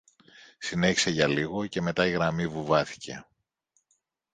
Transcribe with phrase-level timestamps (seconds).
[0.57, 3.25] Συνέχισε για λίγο και μετά η γραμμή βουβάθηκε